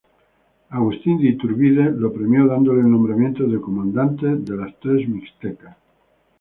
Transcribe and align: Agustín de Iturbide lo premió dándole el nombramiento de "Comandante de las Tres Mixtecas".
Agustín 0.77 1.19
de 1.19 1.27
Iturbide 1.33 1.91
lo 1.91 2.11
premió 2.11 2.47
dándole 2.47 2.81
el 2.81 2.89
nombramiento 2.89 3.43
de 3.45 3.61
"Comandante 3.61 4.25
de 4.35 4.57
las 4.57 4.73
Tres 4.79 5.07
Mixtecas". 5.07 5.77